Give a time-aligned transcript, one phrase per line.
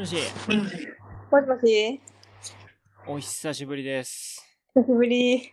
[0.00, 2.00] もし、もしもし
[3.06, 4.42] お久しぶりです。
[4.74, 5.52] 久しぶり。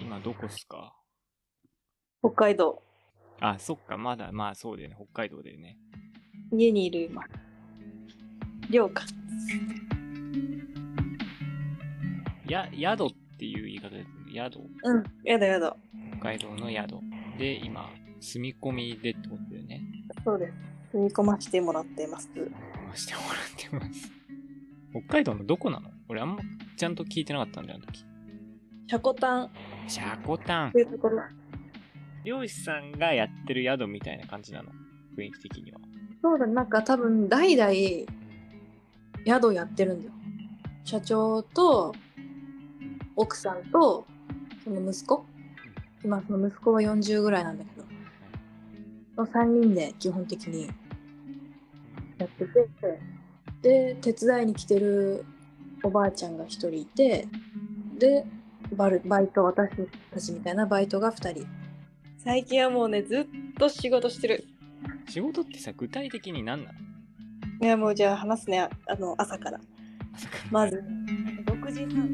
[0.00, 0.96] 今どこっすか？
[2.20, 2.82] 北海道。
[3.38, 5.78] あ、そっか、まだ、まあそうだよね、北海道だよね。
[6.50, 7.22] 家にいる今。
[8.68, 9.04] 寮か。
[12.48, 14.32] や、宿っていう言い方ですね。
[14.34, 14.58] 宿？
[14.82, 15.04] うん。
[15.22, 15.76] やだやだ。
[16.18, 16.96] 北海道の宿。
[17.38, 19.82] で、今、住み込みでってことだよね。
[20.24, 20.52] そうです。
[20.90, 22.28] 住み込ましてもらってます。
[22.88, 24.10] ましてもらってます。
[24.90, 25.90] 北海道のどこなの？
[26.08, 26.42] 俺あんま
[26.76, 28.04] ちゃんと聞いてなかったんだよ、あの時。
[28.88, 29.50] シャコタンっ
[29.86, 30.78] シャコタンて。
[30.78, 31.22] いうところ。
[32.24, 34.70] 漁師さんがやってる宿みたいな感じなの？
[35.16, 35.78] 雰囲気的には。
[36.22, 37.70] そうだ、なんか多分代々
[39.24, 40.12] 宿やってるんだよ。
[40.84, 41.94] 社長と
[43.14, 44.06] 奥さんと
[44.64, 45.24] その息子。
[46.04, 47.86] 今その息子は40ぐらいなんだけど。
[49.18, 50.70] の3人で基本的に
[52.18, 52.68] やってて。
[53.62, 55.24] で、手伝いに来てる
[55.82, 57.26] おばあちゃんが1人いて。
[57.98, 58.26] で、
[58.72, 59.70] バルバイト、私
[60.12, 61.46] たちみたいなバイトが2人。
[62.18, 63.26] 最近はもうね、ずっ
[63.58, 64.44] と仕事してる。
[65.08, 66.78] 仕事ってさ、具体的に何なの？
[67.60, 69.58] いやもうじゃあ話すねああの朝から
[70.14, 70.84] 朝からまず
[71.44, 72.08] 6時半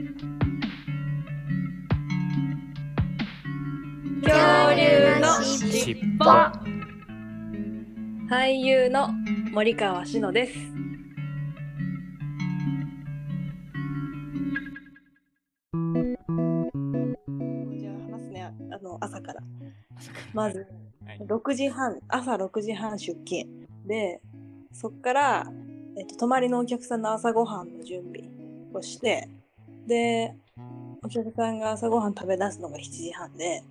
[4.23, 4.35] 恐
[4.75, 6.25] 竜の尻尾
[8.31, 9.11] 俳優の
[9.55, 10.53] 森川志乃です。
[17.79, 18.43] じゃあ話すね。
[18.43, 19.41] ああの朝から。
[20.33, 20.67] まず
[21.07, 21.21] はい。
[21.21, 23.47] 6時半朝6時半出勤。
[23.87, 24.21] で
[24.73, 25.47] そっから、
[25.97, 28.29] えっと、泊まりのお客さんの朝ごはんの準備
[28.73, 29.29] をして
[29.87, 30.35] で
[31.01, 33.63] お客さんが朝ごはん食べ出すのが7時半で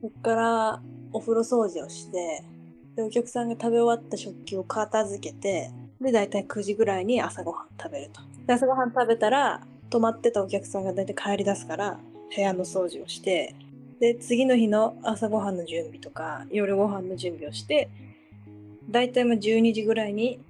[0.00, 2.42] そっからお風呂掃除をして
[2.96, 5.70] でお客さんが食べ終わった食器を片付けて
[6.00, 8.20] で大体9時ぐらいに朝ごはん食べると。
[8.46, 11.98] で朝ごはん食べたら泊まってたお客さんが大体帰り出すから
[12.34, 13.54] 部屋の掃除をして
[14.00, 17.88] で次の日の朝ごはんの準備とか夜ご飯の準備をして
[18.90, 20.40] 大体まあ12時ぐらいに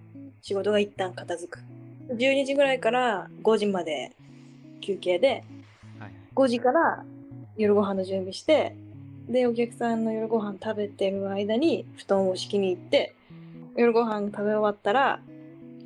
[0.42, 1.60] 仕事が一旦片付く。
[2.08, 4.12] 12時ぐらいから5時まで
[4.80, 5.44] 休憩で
[5.98, 7.04] はい5時から
[7.56, 8.76] 夜ご飯の準備して
[9.28, 13.14] でお客さんの夜ご飯食べてる間に布団を敷きに行って
[13.76, 15.20] 夜ご飯食べ終わったら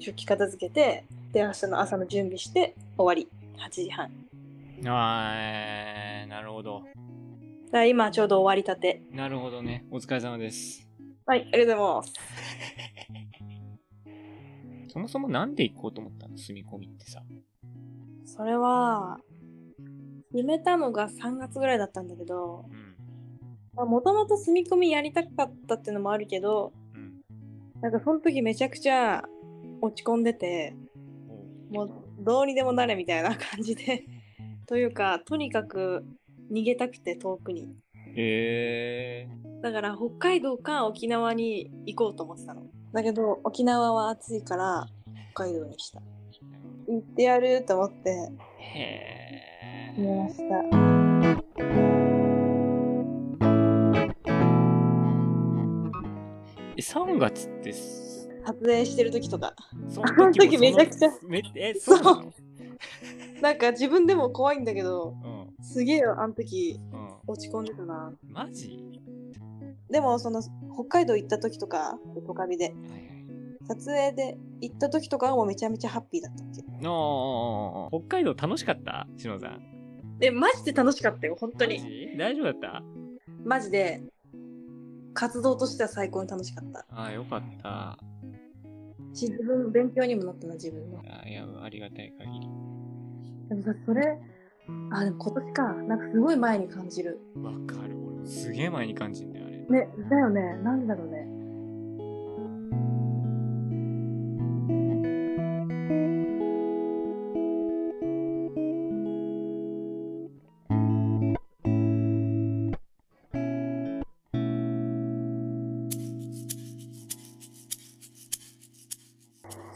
[0.00, 3.28] 食器片付けてで明日の朝の準備して終わり
[3.58, 4.10] 8時半
[4.86, 6.84] あー、なるほど。
[7.72, 9.84] だ今ちょうど終わりたてなるほどね。
[9.90, 10.88] お疲れ様です。
[11.26, 12.12] はいありがとうございます
[14.92, 16.38] そもそもなんで行こうと思ったの？
[16.38, 17.22] 住み込みってさ。
[18.24, 19.18] それは
[20.32, 22.87] 決めたのが3月ぐらいだったんだけどうん。
[23.86, 27.20] もともと住み込みやりたかったっていうのもあるけどうん。
[27.80, 29.24] なんかその時めちゃくちゃ
[29.80, 30.74] 落ち込んでて
[31.70, 31.90] もう
[32.20, 34.04] どうにでもなれみたいな感じで
[34.66, 36.04] というかとにかく
[36.52, 37.68] 逃げたくて遠くに。
[38.16, 39.28] へえ。
[39.62, 42.62] だから北海道か沖縄に行こうと思ってたの。
[42.92, 44.86] だけど沖縄は暑いから
[45.34, 46.00] 北海道にした。
[46.88, 48.10] 行ってやると思って。
[48.10, 48.58] ー。
[48.60, 50.30] へ決めまえ。
[50.30, 50.36] し
[51.76, 51.87] た
[56.82, 59.54] 3月ってす、撮影してる時とか。
[59.88, 61.10] そ あの時もめちゃくちゃ。
[61.26, 62.32] めえ、そうなの？
[63.42, 65.64] なんか自分でも怖いんだけどうん。
[65.64, 66.78] すげえよあの時。
[66.92, 67.08] うん。
[67.26, 68.12] 落ち込んでたな。
[68.28, 69.00] マジ？
[69.90, 70.42] でもその
[70.74, 72.66] 北海道行った時とかトカビで。
[72.66, 73.08] はいはい。
[73.68, 76.62] 撮影で行った時とかはもうめちゃめちゃハッピーだったっけ。
[78.08, 79.06] 北海道楽しかった？
[79.18, 79.60] しのさん。
[80.20, 82.16] えマジで楽しかったよ本当マにジ？
[82.16, 82.82] 大丈夫だった？
[83.44, 84.02] マジで
[85.14, 87.98] 活動としては最高に楽しかったああ、よかった。
[89.14, 92.48] し自分勉強にもなったな自分のあーいや、ありがたい限り。
[93.48, 94.18] でもさそれ
[94.90, 97.96] あでも今年かなんかすごい前に感じるわかる。
[98.18, 99.56] 俺、すげえ前に感じんだよ、あれ。
[99.66, 101.26] ねだよねなんだろうね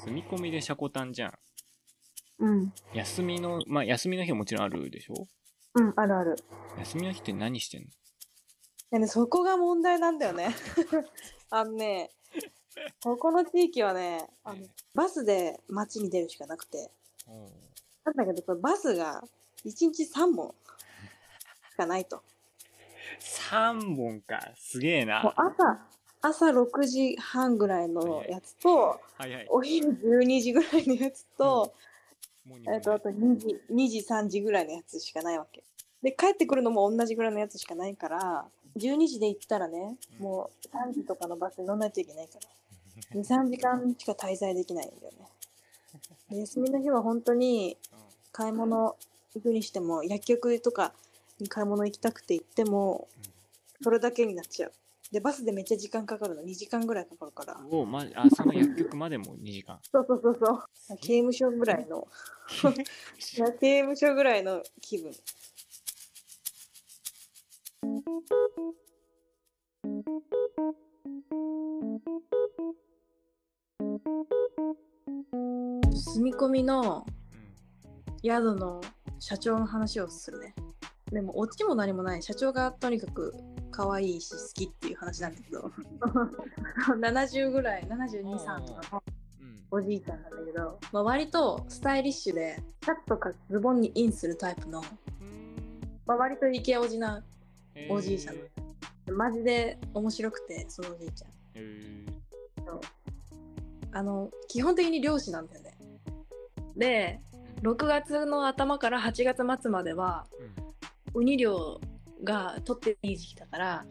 [0.04, 1.32] 住み込みでシャコタンじゃん。
[2.38, 2.72] うん。
[2.94, 5.26] 休みの、まあ、休みの日はもちろんあるでしょ？
[5.74, 6.36] うんあるある。
[6.78, 7.88] 休みの日って何してんの？
[8.90, 10.54] でねそこが問題なんだよね。
[11.50, 12.10] あのね
[13.02, 16.90] ここの地域はねあのバスで街に出るしかなくて。
[17.26, 17.50] おう
[18.04, 19.22] なんだけどこれバスが
[19.64, 20.52] 1日3本
[21.70, 22.22] しかないと。
[23.20, 24.52] 3本か。
[24.56, 25.34] すげえもうな。
[25.36, 25.86] 朝
[26.22, 29.46] 朝6時半ぐらいのやつと、はいはい。
[29.50, 31.74] お昼12時ぐらいのやつと、
[32.46, 35.64] もうえっと、あと2時、2時、3時ぐらいのやつしかないわけ。
[36.00, 38.46] で、帰ってくるのも同じぐらいのやつしかないから、
[38.76, 42.38] 12時で行ったらね、もう3時とかのバスに乗らないといけないか
[43.14, 45.18] ら、2、3時間しか滞在できないんだよね。
[46.30, 47.76] で休みの日は本当に
[48.30, 48.96] 買い物
[49.34, 50.92] 行くにしても、薬局とか
[51.40, 53.08] に買い物行きたくて行っても、
[53.82, 54.72] それだけになっちゃう。
[55.12, 57.60] で、バスでめっちゃ時間かかるの、2時間ぐらいかかるから。
[57.70, 59.78] おお、ま、あ、その薬局までも2時間。
[59.92, 60.96] そうそうそうそう。
[61.02, 62.08] 刑務所ぐらいの、
[63.60, 65.12] 刑務所ぐらいの気分。
[75.94, 77.04] 住み込みの
[78.24, 78.80] 宿の
[79.20, 80.54] 社長の話をするね。
[81.10, 82.22] でも、オチも何もない。
[82.22, 83.34] 社長がとにかく
[83.72, 85.72] 可愛いし好きっていう話なんだけど、
[86.94, 89.02] 70ぐらい、72、3とかの
[89.40, 89.66] うん。
[89.70, 94.82] おじいちゃんなんだけど、まあ、割とスタイリッシュで、シャツとかズボンにインするタイプの、
[96.06, 97.24] まあ、割とイケオジな、
[97.74, 98.36] えおじいさん。
[99.12, 101.30] マジで面白くて、そのおじいちゃん。
[101.54, 102.12] えー。
[103.94, 105.76] あの、基本的に漁師なんだよね。
[106.76, 107.20] で、
[107.62, 110.26] 6月の頭から8月末までは、
[111.14, 111.80] ウニ漁
[112.24, 113.86] が取っていい時期だから、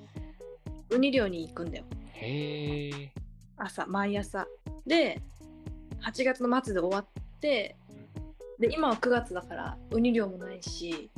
[0.89, 1.86] ウニ漁に行くんだよ。
[2.13, 3.13] へえ。
[3.57, 4.48] 朝、毎朝。
[4.86, 5.22] で、
[6.01, 7.75] 8月の末で終わって、
[8.60, 11.10] で、今は9月だから、ウニ漁もないし、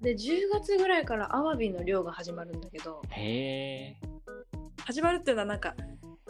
[0.00, 4.08] で、10月ぐらいからアワビの漁が始まるんだけど、へえ。
[4.84, 5.74] 始まるっていうのはなんか、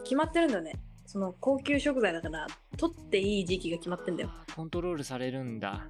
[0.04, 0.72] 決まってるんだよね。
[1.06, 2.46] その高級食材だから、
[2.76, 4.30] 取っていい時期が決まってんだよ。
[4.32, 5.88] あコントロールされるんだ。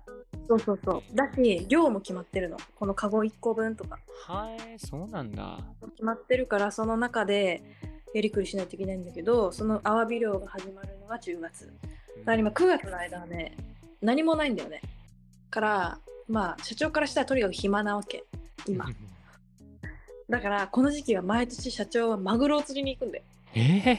[0.49, 1.17] そうそうそう。
[1.17, 2.57] だし、量も決まってるの。
[2.75, 3.99] このカゴ1個分とか。
[4.27, 5.61] はい、そうなんだ。
[5.91, 7.63] 決まってるから、その中で
[8.15, 11.67] やりくりしないといけないんだけど、そのアワビ漁が始まるのが10月。
[11.67, 13.57] だから今9月の間はね、
[14.01, 14.81] 何もないんだよね。
[15.51, 15.99] から、
[16.29, 18.25] まあ、社長からしたらとにかく暇なわけ。
[18.67, 18.87] 今。
[20.31, 23.25] だから、この時期は毎年社長はマグロを釣りに行くんだよ。
[23.55, 23.99] えー、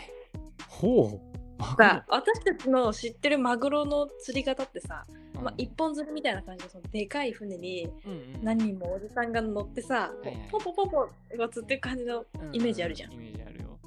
[0.68, 1.30] ほう。
[1.60, 5.06] さあ、私たちの知ってるマグロの釣り方ってさ、
[5.40, 13.80] うんまあ、一本釣りみたいな感じで、そのでかい船にうんうん何人もおじさんが乗ってさ、こうはいはいポンポンポンポンが釣ってる感じのイメージあるじゃんううイメージあるよ。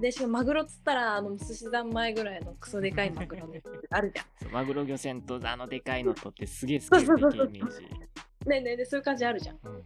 [0.00, 4.52] でしかもマグロ釣ったらあの寿司三昧ぐらいのクソでかいマグロのやつあるじゃん。
[4.52, 7.82] マグロ漁船とあのでかいのとってすげえ好きそうそうそうそうイメージ。
[7.82, 7.88] ね
[8.46, 9.58] えねえねえそういう感じあるじゃん。
[9.64, 9.82] うん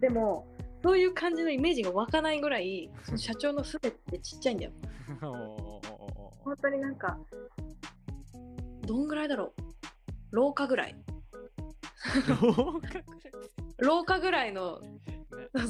[0.00, 0.46] でも
[0.82, 4.72] そういう感じのイメージが湧かないぐらい社長の船ってちっちゃいんだよ。
[6.44, 7.18] 本当になんか
[8.82, 9.62] どんぐらいだろう？
[10.34, 10.96] 廊下ぐらい。
[12.28, 13.04] 廊下くらい。
[13.78, 14.80] 廊下ぐらいの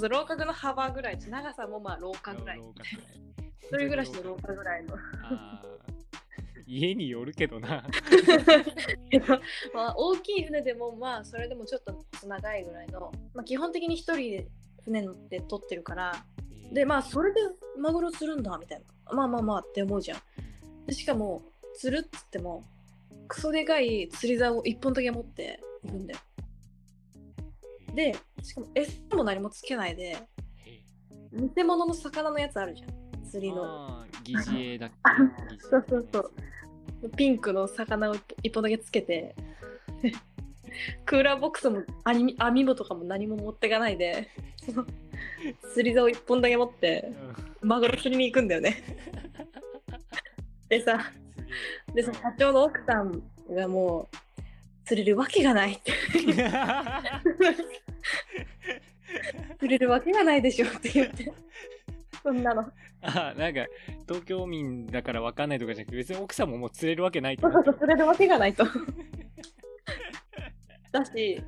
[0.09, 1.19] 廊下の幅ぐらい。
[1.19, 2.61] 長さもまあ廊下ぐらい。
[3.61, 4.97] 一人暮らしの廊下ぐらいの。
[6.67, 7.85] 家によるけどな。
[9.75, 11.95] まあ大きい船でもまあそれでもちょっと
[12.27, 14.49] 長いぐらいの、まあ、基本的に一人で
[14.85, 16.25] 船乗って取ってるから。
[16.73, 17.41] でまあそれで
[17.79, 19.13] マグロ釣るんだみたいな。
[19.13, 20.23] まあまあまあって思うじゃん。
[20.87, 21.43] でしかも
[21.75, 22.65] 釣るっつっても
[23.29, 26.21] クソでかい釣り竿を一本だけ持っていくんだよ。
[27.95, 30.17] でしかも餌も何もつけないで
[31.33, 33.25] 偽物の魚のやつあるじゃん。
[33.25, 34.05] 釣りの。
[34.25, 34.91] 疑似餌だっ
[35.51, 35.59] け？
[35.61, 37.11] そうそうそう。
[37.17, 39.35] ピンクの魚を一本だけつけて
[41.05, 44.31] クーラーボックスも網網もとかも何も持ってかないで
[45.75, 47.13] 釣り竿一本だけ持って
[47.63, 47.69] うん。
[47.69, 48.83] マグロ釣りに行くんだよね。
[50.69, 51.13] でさ
[51.95, 54.17] でさ社長の奥さんがもう
[54.87, 55.93] 釣れるわけがないって。
[59.59, 61.33] 釣れるわけがないでしょって言って。
[62.23, 62.71] そんなの。
[63.03, 63.67] あなんか
[64.09, 68.65] 東京民だから分かんないとかじゃなくて別に奥さんももう釣れるわけないとそうそうそう釣れるわけがないと。
[70.93, 71.43] だし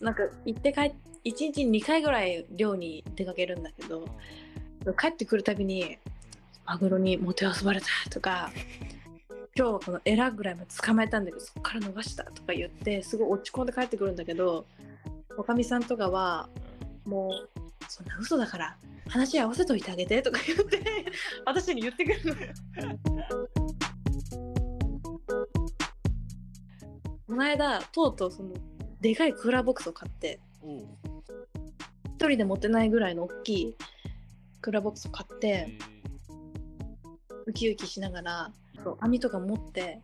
[0.00, 0.06] うん。
[0.06, 4.04] なんか行って帰っ1日に2回ぐらい漁に出かけるんだけど
[4.98, 5.98] 帰ってくるたびに
[6.66, 8.50] マグロにもてあそばれたとか
[9.54, 14.64] 今日はこのエラぐらいまで捕まえたんだけどそこから逃したとか言ってすごい落ち込んで帰ってくるんだけど
[15.36, 16.48] おかみさんとかは
[17.04, 17.50] もう
[17.88, 18.76] そんな嘘だから
[19.08, 20.80] 話合わせといてあげてとか言って
[21.44, 22.34] 私に言ってくるの。
[27.26, 28.54] この間とうとうその
[29.00, 30.88] でかいクーラーボックスを買っておう
[32.16, 33.76] 一人で持ってないぐらいの大きい
[34.60, 35.78] クーラーボックスを買ってえ
[37.46, 38.52] ウキウキしながら
[38.84, 40.00] そう網とか持って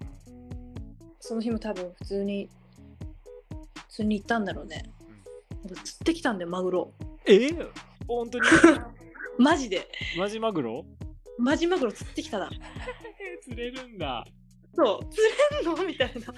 [1.21, 2.49] その日も多分普通に
[3.89, 4.85] 普通に行ったんだろうね
[5.65, 7.51] なんか釣ってきたんだよマグローえ
[8.07, 8.45] 本当に？
[9.39, 10.85] マジでマジマグロ？
[11.39, 12.51] マジマグロ釣ってきたな。
[13.43, 14.25] 釣れるんだ。
[14.75, 15.23] そう、釣
[15.57, 15.87] れんの？
[15.87, 16.35] みたいな。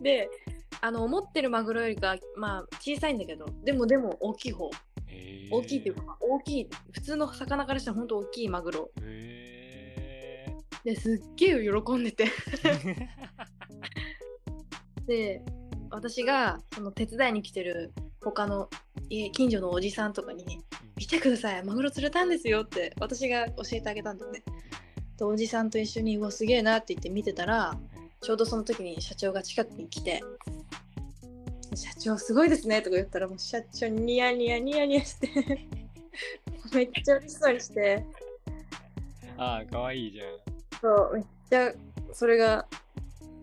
[0.00, 0.28] で、
[0.80, 4.70] あの、思ってるマグロよりか、まあ、小さいんだけど、でもでも大きい方。
[5.52, 8.90] 大きいっていうか、大きい、普通の魚からしたら本当大きいマグロ。
[10.84, 12.26] へですっげえ喜んでて。
[12.26, 13.06] ー
[15.06, 15.42] で、
[15.90, 18.68] 私がその手伝いに来てる他の
[19.08, 20.44] 家近所のおじさんとかに、
[20.96, 24.42] 見てください、マグロ釣れたんですよって私が教えてあげたんだよね。
[25.16, 27.78] で、おじさんと一緒に、うわ、すげえなって言って見てたら、
[28.20, 30.22] ちょうどその時に社長が近くに来て、
[31.74, 35.28] 社長すごいですねとか言ったらもう社長ニヤニヤニヤニヤして
[36.72, 38.04] めっちゃ嬉しそうにして
[39.36, 40.53] ああ、かわいいじゃん。
[40.84, 41.72] そうめっちゃ
[42.12, 42.66] それが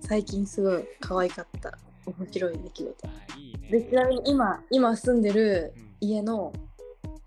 [0.02, 1.76] 最近すごい可愛かった。
[2.06, 3.08] 面白い出来事。
[3.40, 3.70] いいね。
[3.72, 5.92] でちなみに今今住んでるうん。
[6.02, 6.54] 家の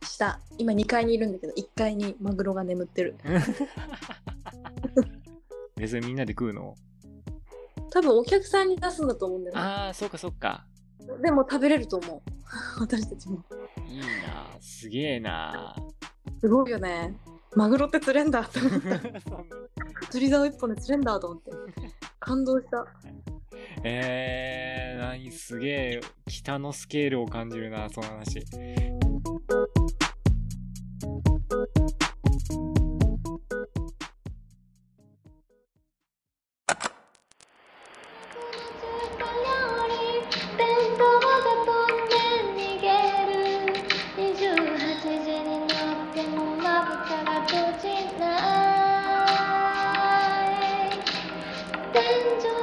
[0.02, 3.16] 下今2階にいるんだけど1階にマグロが眠ってる。
[5.74, 6.76] で、それみんなで食うの？
[7.90, 9.62] 多分お客さんに出すんだと思うんだよね。
[9.62, 10.64] ああ、そっかそっか。
[11.22, 12.22] でも食べれると思う。
[12.80, 13.44] 私たちも。
[13.88, 14.06] いいな。
[14.60, 15.74] すげえな。
[16.40, 17.16] すごいよね。
[17.56, 18.80] マグロって釣れんだと思って。
[18.80, 19.63] そんな
[20.14, 21.50] 釣り竿一本で釣れんだと思って
[22.20, 22.86] 感動した
[23.82, 28.44] えー、何すげえ北のスケールを感じるな、その話。
[52.06, 52.53] Angel.